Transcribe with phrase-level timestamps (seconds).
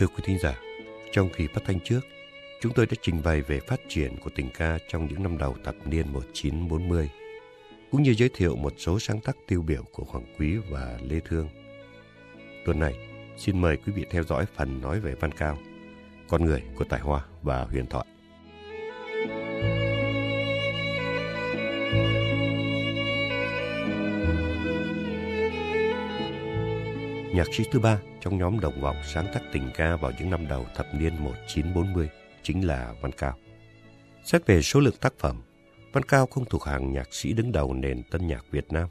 [0.00, 0.58] Thưa quý thính giả,
[1.12, 2.00] trong kỳ phát thanh trước,
[2.60, 5.56] chúng tôi đã trình bày về phát triển của tình ca trong những năm đầu
[5.64, 7.10] thập niên 1940,
[7.90, 11.20] cũng như giới thiệu một số sáng tác tiêu biểu của Hoàng Quý và Lê
[11.24, 11.48] Thương.
[12.64, 12.94] Tuần này,
[13.36, 15.58] xin mời quý vị theo dõi phần nói về Văn Cao,
[16.28, 18.06] con người của Tài Hoa và Huyền Thoại.
[27.40, 30.48] Nhạc sĩ thứ ba trong nhóm đồng vọng sáng tác tình ca vào những năm
[30.48, 32.08] đầu thập niên 1940
[32.42, 33.38] chính là Văn Cao.
[34.24, 35.42] Xét về số lượng tác phẩm,
[35.92, 38.88] Văn Cao không thuộc hàng nhạc sĩ đứng đầu nền tân nhạc Việt Nam.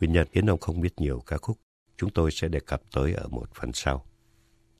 [0.00, 1.58] Nguyên nhân khiến ông không biết nhiều ca khúc,
[1.96, 4.04] chúng tôi sẽ đề cập tới ở một phần sau.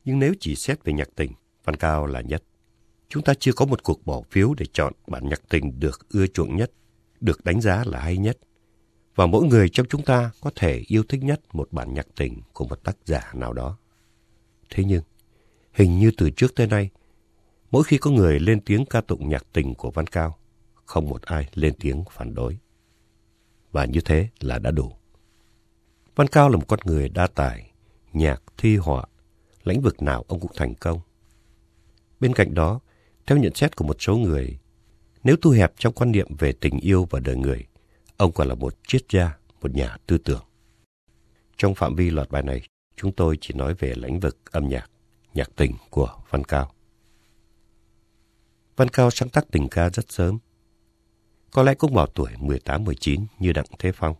[0.05, 1.33] Nhưng nếu chỉ xét về nhạc tình,
[1.65, 2.43] Văn Cao là nhất.
[3.09, 6.27] Chúng ta chưa có một cuộc bỏ phiếu để chọn bản nhạc tình được ưa
[6.27, 6.71] chuộng nhất,
[7.21, 8.39] được đánh giá là hay nhất.
[9.19, 12.41] Và mỗi người trong chúng ta có thể yêu thích nhất một bản nhạc tình
[12.53, 13.79] của một tác giả nào đó.
[14.71, 15.03] Thế nhưng,
[15.73, 16.91] hình như từ trước tới nay,
[17.71, 20.39] mỗi khi có người lên tiếng ca tụng nhạc tình của Văn Cao,
[20.85, 22.59] không một ai lên tiếng phản đối.
[23.73, 24.93] Và như thế là đã đủ.
[26.17, 27.73] Văn Cao là một con người đa tài,
[28.13, 29.05] nhạc, thi họa,
[29.65, 31.01] lĩnh vực nào ông cũng thành công.
[32.21, 32.81] Bên cạnh đó,
[33.27, 34.59] theo nhận xét của một số người,
[35.25, 37.67] nếu thu hẹp trong quan niệm về tình yêu và đời người,
[38.19, 40.45] ông còn là một triết gia, một nhà tư tưởng.
[41.57, 42.63] Trong phạm vi loạt bài này,
[42.97, 44.91] chúng tôi chỉ nói về lĩnh vực âm nhạc,
[45.35, 46.73] nhạc tình của Văn Cao.
[48.77, 50.39] Văn Cao sáng tác tình ca rất sớm.
[51.51, 54.17] Có lẽ cũng vào tuổi 18-19 như Đặng Thế Phong.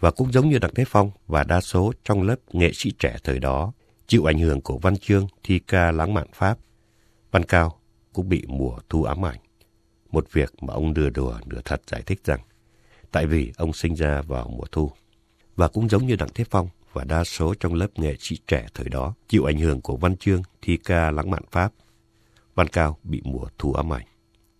[0.00, 3.16] Và cũng giống như Đặng Thế Phong và đa số trong lớp nghệ sĩ trẻ
[3.24, 3.72] thời đó,
[4.06, 6.58] chịu ảnh hưởng của văn chương thi ca lãng mạn Pháp,
[7.30, 7.80] Văn Cao
[8.12, 9.38] cũng bị mùa thu ám ảnh.
[10.10, 12.40] Một việc mà ông đưa đùa nửa thật giải thích rằng,
[13.12, 14.90] tại vì ông sinh ra vào mùa thu.
[15.56, 18.66] Và cũng giống như Đặng Thế Phong và đa số trong lớp nghệ sĩ trẻ
[18.74, 21.72] thời đó, chịu ảnh hưởng của văn chương thi ca lãng mạn Pháp,
[22.54, 24.06] Văn Cao bị mùa thu ám ảnh.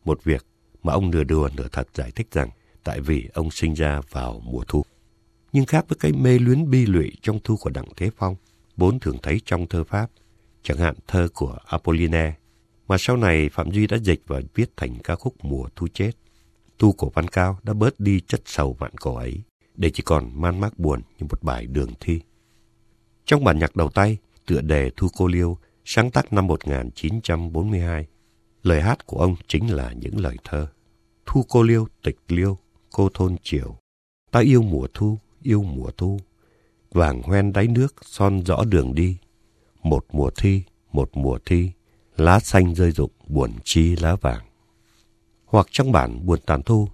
[0.04, 0.46] Một việc
[0.82, 2.50] mà ông nửa đùa nửa thật giải thích rằng
[2.84, 4.84] tại vì ông sinh ra vào mùa thu.
[5.52, 8.36] Nhưng khác với cái mê luyến bi lụy trong thu của Đặng Thế Phong,
[8.76, 10.10] vốn thường thấy trong thơ Pháp,
[10.62, 12.34] chẳng hạn thơ của Apollinaire,
[12.88, 16.10] mà sau này Phạm Duy đã dịch và viết thành ca khúc Mùa Thu Chết.
[16.78, 19.42] Thu của Văn Cao đã bớt đi chất sầu vạn cổ ấy,
[19.74, 22.20] để chỉ còn man mác buồn như một bài đường thi.
[23.24, 24.16] Trong bản nhạc đầu tay,
[24.46, 28.06] tựa đề Thu Cô Liêu, sáng tác năm 1942,
[28.62, 30.68] lời hát của ông chính là những lời thơ.
[31.26, 32.58] Thu cô liêu, tịch liêu,
[32.90, 33.76] cô thôn chiều.
[34.30, 36.18] Ta yêu mùa thu, yêu mùa thu.
[36.90, 39.16] Vàng hoen đáy nước, son rõ đường đi.
[39.82, 40.62] Một mùa thi,
[40.92, 41.70] một mùa thi.
[42.16, 44.45] Lá xanh rơi rụng, buồn chi lá vàng.
[45.46, 46.88] Hoặc trong bản Buồn tàn thu,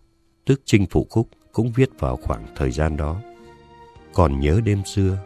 [0.44, 3.20] tức Trinh Phụ Khúc cũng viết vào khoảng thời gian đó.
[4.14, 5.18] Còn nhớ đêm xưa,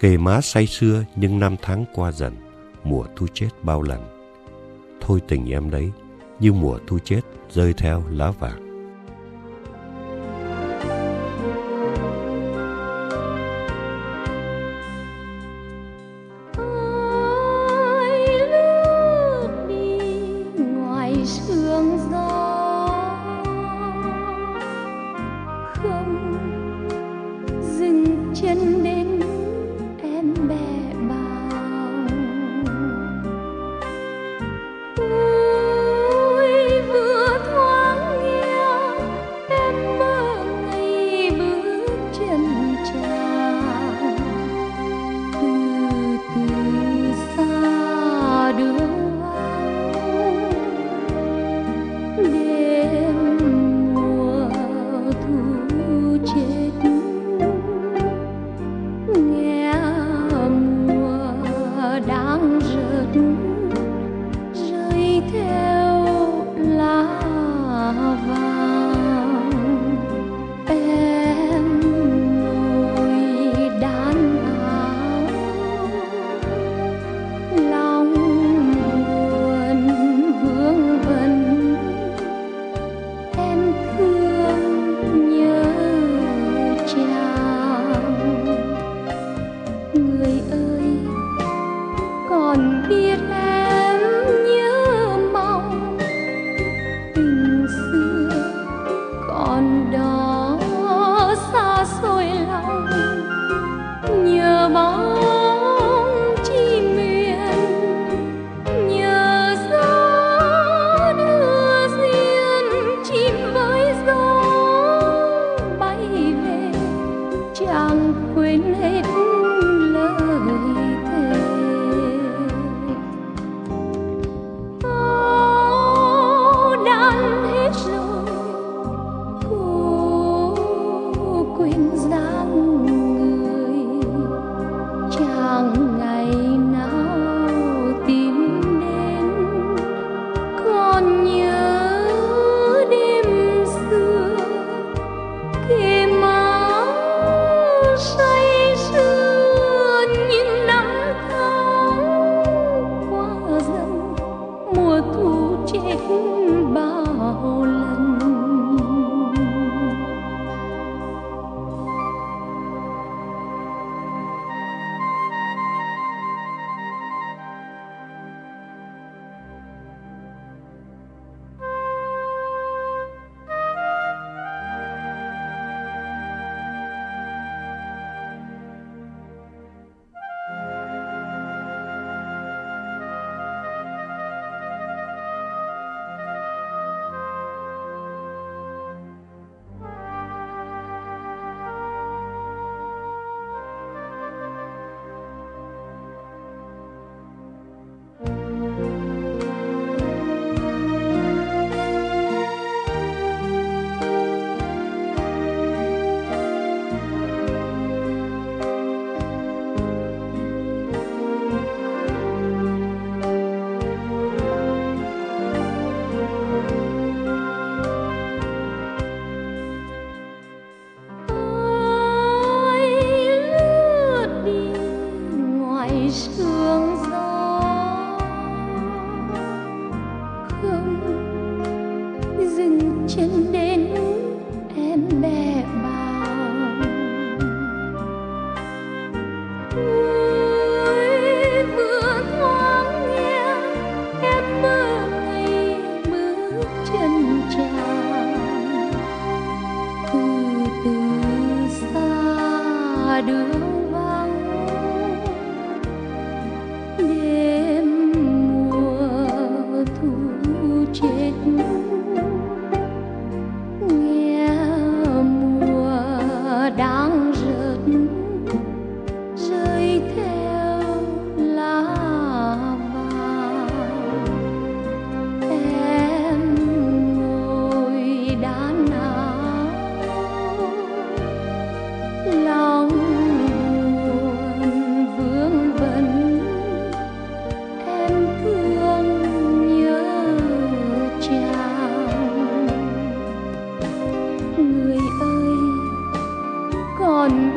[0.00, 2.36] kề má say xưa nhưng năm tháng qua dần,
[2.84, 4.00] mùa thu chết bao lần.
[5.00, 5.90] Thôi tình em đấy,
[6.40, 7.20] như mùa thu chết
[7.50, 8.69] rơi theo lá vàng.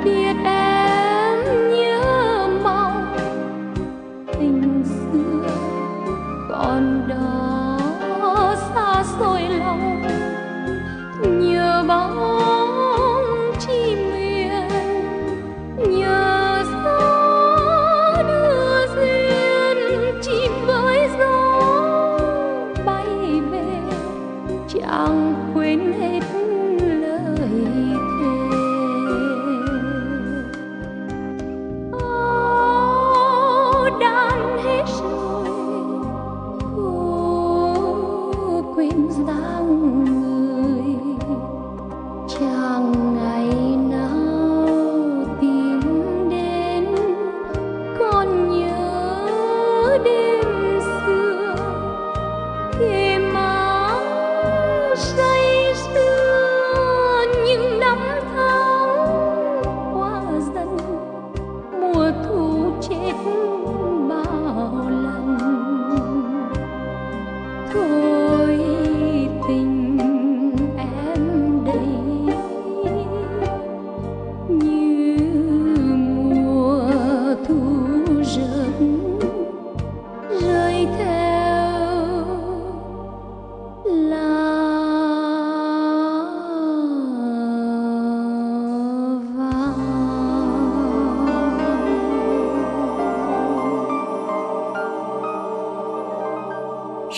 [0.04, 0.53] biết em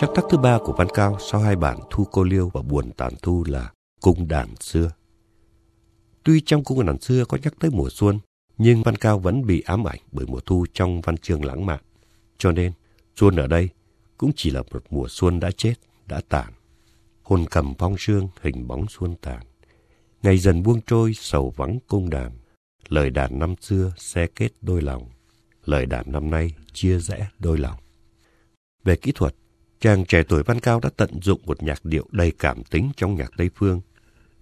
[0.02, 2.92] Sáng tác thứ ba của Văn Cao sau hai bản Thu Cô Liêu và Buồn
[2.98, 3.72] Tàn Thu là
[4.02, 4.92] Cung đàn xưa.
[6.24, 8.20] Tuy trong cung đàn xưa có nhắc tới mùa xuân,
[8.58, 11.80] nhưng Văn Cao vẫn bị ám ảnh bởi mùa thu trong văn chương lãng mạn.
[12.38, 12.72] Cho nên,
[13.16, 13.70] xuân ở đây
[14.18, 15.74] cũng chỉ là một mùa xuân đã chết,
[16.06, 16.54] đã tàn.
[17.24, 19.44] Hồn cầm phong sương hình bóng xuân tàn.
[20.24, 22.32] Ngày dần buông trôi sầu vắng cung đàn.
[22.88, 25.10] Lời đàn năm xưa xe kết đôi lòng.
[25.66, 27.78] Lời đàn năm nay chia rẽ đôi lòng.
[28.84, 29.36] Về kỹ thuật,
[29.80, 33.16] chàng trẻ tuổi Văn Cao đã tận dụng một nhạc điệu đầy cảm tính trong
[33.16, 33.82] nhạc Tây Phương,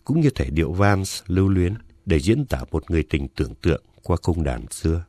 [0.03, 1.73] cũng như thể điệu vans lưu luyến
[2.05, 5.05] để diễn tả một người tình tưởng tượng qua cung đàn xưa.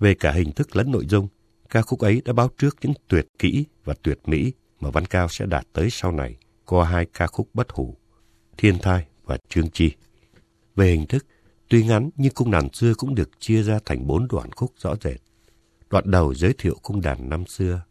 [0.00, 1.28] Về cả hình thức lẫn nội dung,
[1.70, 5.28] ca khúc ấy đã báo trước những tuyệt kỹ và tuyệt mỹ mà Văn Cao
[5.28, 7.96] sẽ đạt tới sau này qua hai ca khúc bất hủ,
[8.56, 9.92] Thiên Thai và Trương Chi.
[10.76, 11.26] Về hình thức,
[11.68, 14.94] tuy ngắn nhưng cung đàn xưa cũng được chia ra thành bốn đoạn khúc rõ
[15.00, 15.20] rệt.
[15.90, 17.82] Đoạn đầu giới thiệu cung đàn năm xưa,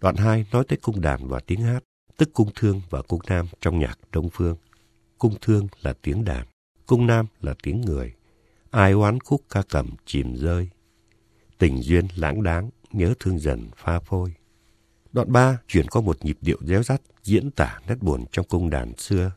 [0.00, 1.84] Đoạn 2 nói tới cung đàn và tiếng hát,
[2.16, 4.56] tức cung thương và cung nam trong nhạc Đông Phương.
[5.18, 6.46] Cung thương là tiếng đàn,
[6.86, 8.14] cung nam là tiếng người.
[8.70, 10.68] Ai oán khúc ca cầm chìm rơi.
[11.58, 14.34] Tình duyên lãng đáng, nhớ thương dần pha phôi.
[15.12, 18.70] Đoạn 3 chuyển qua một nhịp điệu réo rắt diễn tả nét buồn trong cung
[18.70, 19.32] đàn xưa.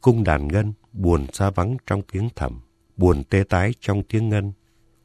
[0.00, 2.60] Cung đàn ngân, buồn xa vắng trong tiếng thầm,
[2.96, 4.52] buồn tê tái trong tiếng ngân,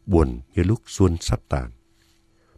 [0.05, 1.71] buồn như lúc xuân sắp tàn.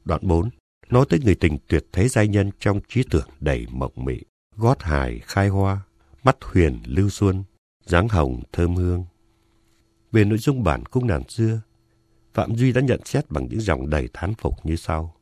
[0.06, 0.50] Đoạn 4
[0.90, 4.18] nói tới người tình tuyệt thế giai nhân trong trí tưởng đầy mộng mị,
[4.56, 5.82] gót hài khai hoa,
[6.24, 7.44] mắt huyền lưu xuân,
[7.86, 9.06] dáng hồng thơm hương.
[10.12, 11.62] Về nội dung bản cung đàn xưa,
[12.34, 15.16] Phạm Duy đã nhận xét bằng những dòng đầy thán phục như sau.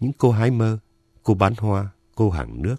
[0.00, 0.78] Những cô hái mơ,
[1.22, 2.76] cô bán hoa, cô hàng nước,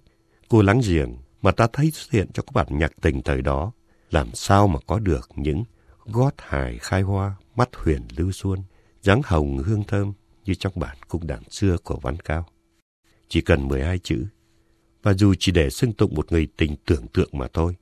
[0.50, 3.72] cô lắng giềng mà ta thấy xuất hiện trong các bản nhạc tình thời đó,
[4.12, 5.64] làm sao mà có được những
[6.06, 8.64] gót hài khai hoa, mắt huyền lưu xuân,
[9.02, 10.14] dáng hồng hương thơm,
[10.46, 12.48] như trong bản cung đàn xưa của Văn Cao.
[13.28, 14.26] Chỉ cần 12 chữ,
[15.04, 17.76] và dù chỉ để xưng tụng một người tình tưởng tượng mà thôi,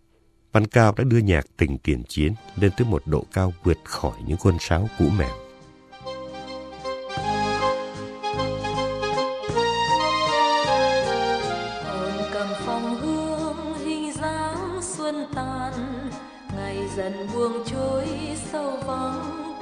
[0.51, 4.17] Văn Cao đã đưa nhạc tình tiền chiến lên tới một độ cao vượt khỏi
[4.27, 5.32] những quân sáo cũ mềm.
[16.96, 18.08] dần buông trôi
[18.51, 19.52] sâu vắng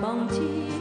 [0.00, 0.79] 忘记。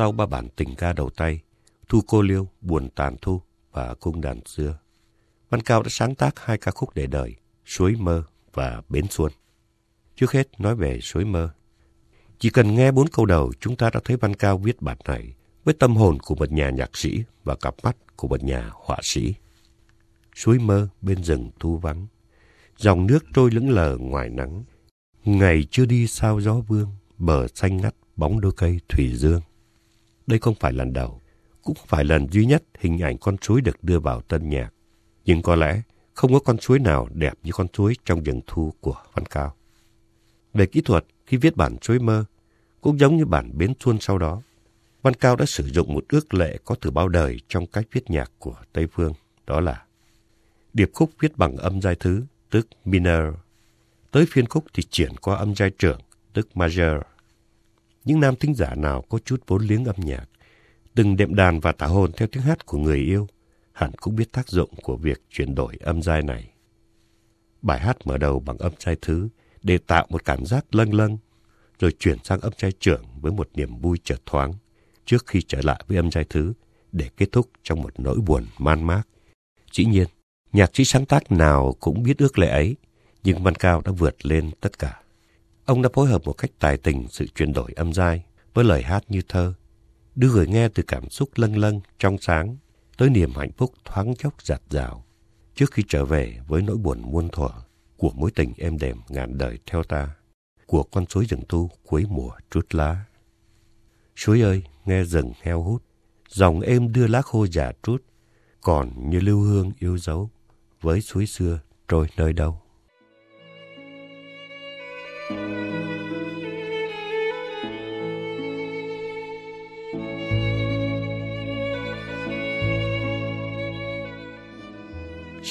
[0.00, 1.40] Sau ba bản tình ca đầu tay,
[1.88, 3.42] Thu Cô Liêu, Buồn Tàn Thu
[3.72, 4.78] và Cung Đàn Xưa.
[5.50, 7.34] Văn Cao đã sáng tác hai ca khúc để đời,
[7.66, 9.32] Suối Mơ và Bến Xuân.
[10.16, 11.50] Trước hết nói về Suối Mơ.
[12.38, 15.34] Chỉ cần nghe bốn câu đầu, chúng ta đã thấy Văn Cao viết bản này
[15.64, 18.98] với tâm hồn của một nhà nhạc sĩ và cặp mắt của một nhà họa
[19.02, 19.34] sĩ.
[20.36, 22.06] Suối mơ bên rừng thu vắng,
[22.76, 24.64] dòng nước trôi lững lờ ngoài nắng.
[25.24, 26.88] Ngày chưa đi sao gió vương,
[27.18, 29.40] bờ xanh ngắt bóng đôi cây thủy dương.
[30.26, 31.20] Đây không phải lần đầu,
[31.62, 34.70] cũng không phải lần duy nhất hình ảnh con suối được đưa vào tân nhạc.
[35.24, 35.82] Nhưng có lẽ
[36.14, 39.54] không có con suối nào đẹp như con suối trong rừng thu của Văn Cao.
[40.54, 42.24] Về kỹ thuật, khi viết bản suối mơ,
[42.80, 44.42] cũng giống như bản Bến Xuân sau đó,
[45.02, 48.10] Văn Cao đã sử dụng một ước lệ có từ bao đời trong cách viết
[48.10, 49.12] nhạc của Tây Phương,
[49.46, 49.84] đó là
[50.72, 53.34] điệp khúc viết bằng âm giai thứ, tức minor.
[54.10, 56.00] Tới phiên khúc thì chuyển qua âm giai trưởng,
[56.32, 57.02] tức major.
[58.10, 60.24] Những nam thính giả nào có chút vốn liếng âm nhạc,
[60.94, 63.26] từng đệm đàn và tả hồn theo tiếng hát của người yêu,
[63.72, 66.50] hẳn cũng biết tác dụng của việc chuyển đổi âm giai này.
[67.62, 69.28] Bài hát mở đầu bằng âm giai thứ
[69.62, 71.18] để tạo một cảm giác lâng lâng,
[71.78, 74.54] rồi chuyển sang âm giai trưởng với một niềm vui chợt thoáng,
[75.04, 76.52] trước khi trở lại với âm giai thứ
[76.92, 79.02] để kết thúc trong một nỗi buồn man mác.
[79.72, 80.06] Dĩ nhiên,
[80.52, 82.76] nhạc sĩ sáng tác nào cũng biết ước lệ ấy,
[83.24, 85.00] nhưng Văn Cao đã vượt lên tất cả.
[85.70, 88.82] Ông đã phối hợp một cách tài tình sự chuyển đổi âm giai với lời
[88.82, 89.54] hát như thơ,
[90.14, 92.56] đưa người nghe từ cảm xúc lâng lâng, trong sáng,
[92.96, 95.04] tới niềm hạnh phúc thoáng chốc giạt rào,
[95.54, 97.48] trước khi trở về với nỗi buồn muôn thuở
[97.96, 100.08] của mối tình êm đềm ngàn đời theo ta,
[100.66, 103.04] của con suối rừng tu cuối mùa trút lá.
[104.16, 105.82] Suối ơi, nghe rừng heo hút,
[106.28, 108.04] dòng êm đưa lá khô già trút,
[108.60, 110.30] còn như lưu hương yêu dấu,
[110.80, 112.62] với suối xưa trôi nơi đâu.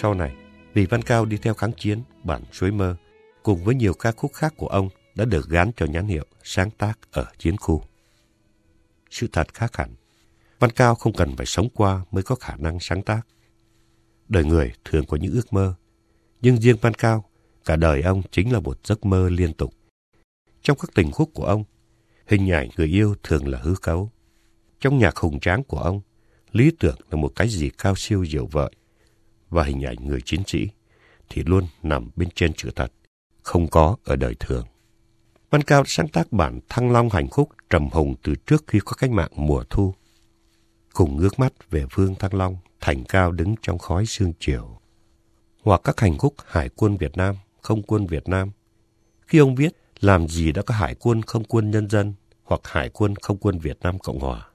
[0.01, 0.35] Sau này,
[0.73, 2.95] vì Văn Cao đi theo kháng chiến, bản Suối Mơ,
[3.43, 6.69] cùng với nhiều ca khúc khác của ông đã được gán cho nhãn hiệu sáng
[6.71, 7.83] tác ở chiến khu.
[9.09, 9.95] Sự thật khác hẳn,
[10.59, 13.27] Văn Cao không cần phải sống qua mới có khả năng sáng tác.
[14.29, 15.73] Đời người thường có những ước mơ,
[16.41, 17.29] nhưng riêng Văn Cao,
[17.65, 19.73] cả đời ông chính là một giấc mơ liên tục.
[20.61, 21.63] Trong các tình khúc của ông,
[22.27, 24.11] hình ảnh người yêu thường là hư cấu.
[24.79, 26.01] Trong nhạc hùng tráng của ông,
[26.51, 28.71] lý tưởng là một cái gì cao siêu diệu vợi,
[29.49, 30.67] và hình ảnh người chiến sĩ
[31.29, 32.91] thì luôn nằm bên trên chữ thật,
[33.41, 34.65] không có ở đời thường.
[35.49, 38.93] Văn Cao sáng tác bản Thăng Long Hành Khúc trầm hùng từ trước khi có
[38.97, 39.93] cách mạng mùa thu.
[40.93, 44.79] cùng ngước mắt về phương Thăng Long, thành cao đứng trong khói sương chiều.
[45.63, 48.51] Hoặc các hành khúc Hải quân Việt Nam, không quân Việt Nam.
[49.27, 52.89] Khi ông viết, làm gì đã có Hải quân không quân nhân dân hoặc Hải
[52.89, 54.49] quân không quân Việt Nam Cộng Hòa.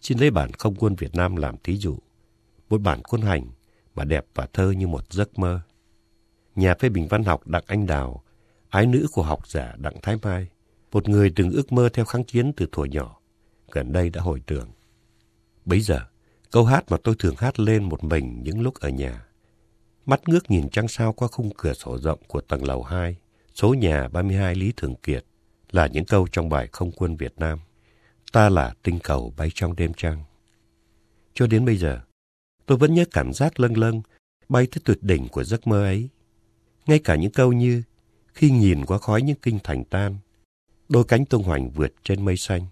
[0.00, 1.98] Xin lấy bản không quân Việt Nam làm thí dụ.
[2.68, 3.48] Một bản quân hành
[3.96, 5.60] mà đẹp và thơ như một giấc mơ.
[6.54, 8.22] Nhà phê bình văn học Đặng Anh Đào,
[8.68, 10.46] ái nữ của học giả Đặng Thái Mai,
[10.92, 13.20] một người từng ước mơ theo kháng chiến từ thuở nhỏ,
[13.72, 14.68] gần đây đã hồi tưởng.
[15.64, 16.00] Bấy giờ,
[16.50, 19.26] câu hát mà tôi thường hát lên một mình những lúc ở nhà.
[20.06, 23.16] Mắt ngước nhìn trăng sao qua khung cửa sổ rộng của tầng lầu 2,
[23.54, 25.24] số nhà 32 Lý Thường Kiệt,
[25.70, 27.58] là những câu trong bài Không quân Việt Nam.
[28.32, 30.24] Ta là tinh cầu bay trong đêm trăng.
[31.34, 32.00] Cho đến bây giờ,
[32.66, 34.02] tôi vẫn nhớ cảm giác lâng lâng
[34.48, 36.08] bay tới tuyệt đỉnh của giấc mơ ấy.
[36.86, 37.82] Ngay cả những câu như
[38.34, 40.16] khi nhìn qua khói những kinh thành tan,
[40.88, 42.66] đôi cánh tung hoành vượt trên mây xanh.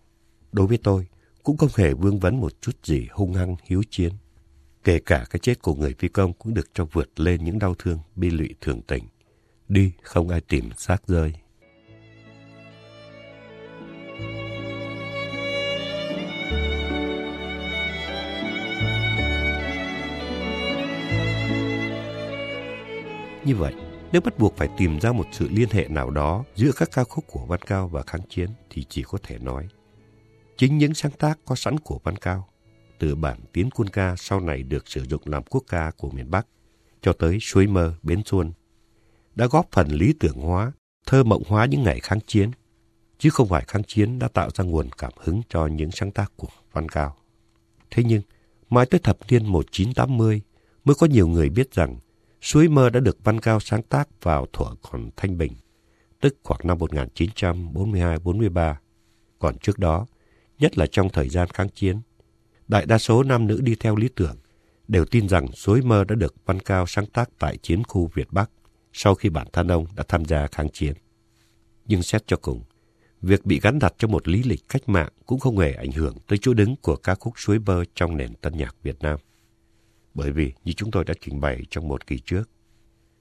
[0.52, 1.06] Đối với tôi,
[1.42, 4.12] cũng không hề vương vấn một chút gì hung hăng hiếu chiến.
[4.84, 7.74] Kể cả cái chết của người phi công cũng được cho vượt lên những đau
[7.78, 9.04] thương bi lụy thường tình.
[9.68, 11.32] Đi không ai tìm xác rơi.
[23.44, 23.74] Như vậy,
[24.12, 27.04] nếu bắt buộc phải tìm ra một sự liên hệ nào đó giữa các ca
[27.04, 29.68] khúc của Văn Cao và kháng chiến thì chỉ có thể nói
[30.56, 32.48] chính những sáng tác có sẵn của Văn Cao
[32.98, 36.30] từ bản tiến quân ca sau này được sử dụng làm quốc ca của miền
[36.30, 36.46] Bắc
[37.02, 38.52] cho tới suối mơ bến xuân
[39.34, 40.72] đã góp phần lý tưởng hóa,
[41.06, 42.50] thơ mộng hóa những ngày kháng chiến,
[43.18, 46.32] chứ không phải kháng chiến đã tạo ra nguồn cảm hứng cho những sáng tác
[46.36, 47.16] của Văn Cao.
[47.90, 48.22] Thế nhưng,
[48.70, 50.42] mãi tới thập niên 1980
[50.84, 51.96] mới có nhiều người biết rằng
[52.44, 55.52] Suối mơ đã được Văn Cao sáng tác vào thuở còn thanh bình,
[56.20, 58.74] tức khoảng năm 1942-43.
[59.38, 60.06] Còn trước đó,
[60.58, 62.00] nhất là trong thời gian kháng chiến,
[62.68, 64.36] đại đa số nam nữ đi theo lý tưởng
[64.88, 68.28] đều tin rằng Suối mơ đã được Văn Cao sáng tác tại chiến khu Việt
[68.32, 68.50] Bắc
[68.92, 70.92] sau khi bản thân ông đã tham gia kháng chiến.
[71.86, 72.62] Nhưng xét cho cùng,
[73.22, 76.16] việc bị gắn đặt cho một lý lịch cách mạng cũng không hề ảnh hưởng
[76.26, 79.18] tới chỗ đứng của ca khúc Suối mơ trong nền tân nhạc Việt Nam.
[80.14, 82.50] Bởi vì, như chúng tôi đã trình bày trong một kỳ trước,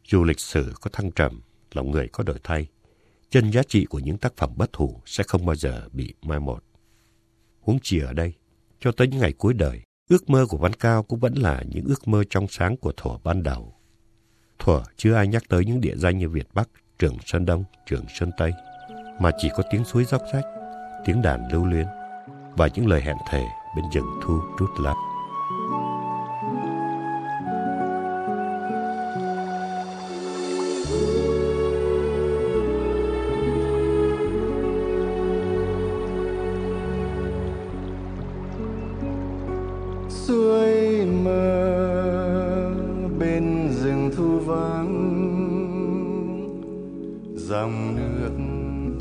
[0.10, 1.42] dù lịch sử có thăng trầm,
[1.74, 2.68] lòng người có đổi thay,
[3.30, 6.40] chân giá trị của những tác phẩm bất hủ sẽ không bao giờ bị mai
[6.40, 6.64] một.
[7.60, 8.34] Huống chi ở đây,
[8.80, 11.86] cho tới những ngày cuối đời, ước mơ của Văn Cao cũng vẫn là những
[11.86, 13.76] ước mơ trong sáng của thuở ban đầu.
[14.60, 18.06] Thuở chưa ai nhắc tới những địa danh như Việt Bắc, Trường Sơn Đông, Trường
[18.20, 18.52] Sơn Tây,
[19.20, 20.46] mà chỉ có tiếng suối róc rách,
[21.06, 21.86] tiếng đàn lưu luyến
[22.58, 24.42] và những lời hẹn thề bên rừng thu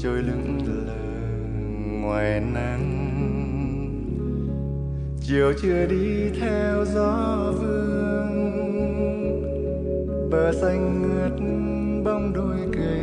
[0.03, 0.95] trôi lững lờ
[2.01, 2.89] ngoài nắng.
[5.21, 8.33] Chiều chưa đi theo gió vương,
[10.31, 11.39] bờ xanh ngượt
[12.05, 13.01] bóng đôi cây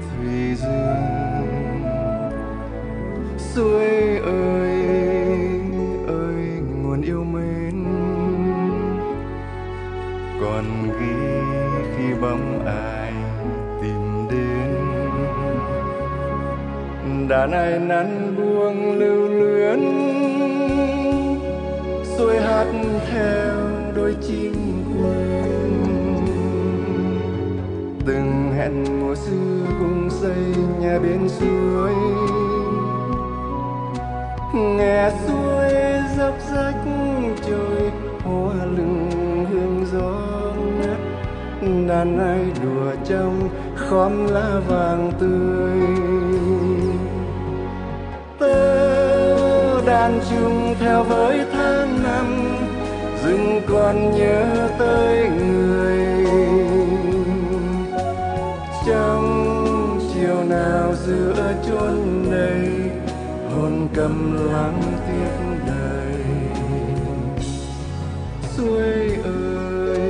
[0.00, 1.46] thủy dương.
[3.38, 3.91] Suối
[17.28, 19.80] đàn ai nắn buông lưu luyến.
[22.04, 22.66] Xuôi hát
[23.10, 23.54] theo
[23.96, 24.52] đôi chim
[25.02, 25.72] quên.
[28.06, 31.94] Từng hẹn mùa xưa cùng xây nhà bên suối.
[34.54, 35.72] Nghe suối
[36.18, 36.84] dốc rách
[37.46, 37.90] trôi
[38.24, 39.10] hoa lưng
[39.50, 40.12] hương gió
[40.80, 40.98] nát
[41.88, 46.01] đàn ai đùa trong khóm lá vàng tươi.
[49.92, 52.56] Đàn chung theo với tháng năm,
[53.24, 56.26] dừng còn nhớ tới người.
[58.86, 59.24] Trong
[60.14, 62.90] chiều nào giữa chốn đây,
[63.54, 66.24] hồn cầm lắng tiếc đời.
[68.56, 70.00] Suối ơi,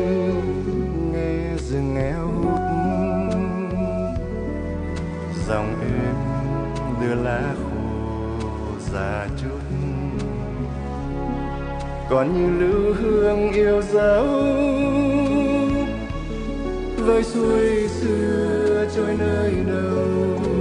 [1.13, 2.61] nghe rừng éo hút,
[5.49, 6.15] dòng êm
[7.01, 7.52] đưa lá
[12.13, 14.27] còn như lưu hương yêu dấu.
[16.97, 20.52] Với suối xưa trôi nơi đâu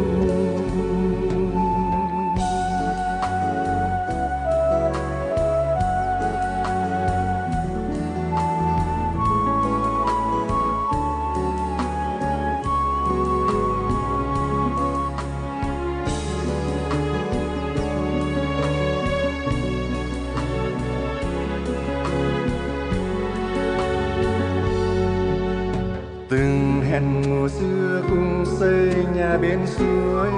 [26.92, 30.32] hẹn mùa xưa cùng xây nhà bên suối.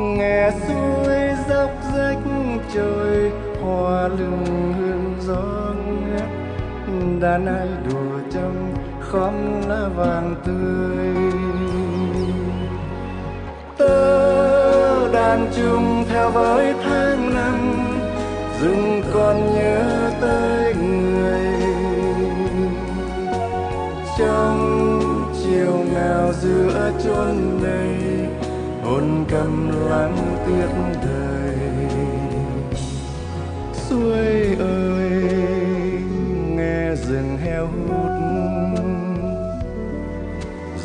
[0.00, 1.16] Nghe suối
[1.48, 2.18] dốc rách
[2.74, 3.30] trời,
[3.62, 6.28] hoa lưng hương gió ngát
[7.20, 9.34] đàn ai đùa trong khóm
[9.68, 11.32] lá vàng tươi.
[13.78, 17.58] Tơ đàn chung theo với tháng năm
[18.60, 20.57] dừng còn nhớ tới
[26.08, 27.96] nào giữa chốn này,
[28.84, 30.16] hồn cầm lắng
[30.46, 30.68] tiếc
[31.06, 31.56] đời.
[33.72, 35.10] Suối ơi,
[36.56, 38.80] nghe rừng heo hút,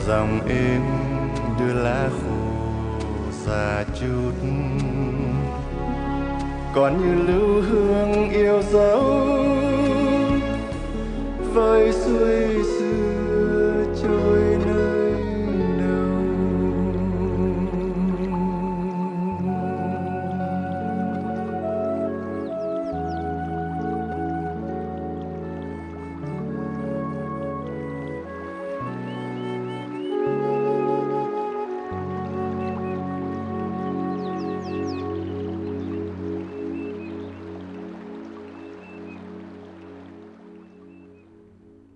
[0.08, 0.82] dòng êm
[1.60, 3.00] đưa lá khô
[3.32, 4.34] xa chút.
[6.76, 9.04] Còn như lưu hương yêu dấu
[11.54, 12.64] với suối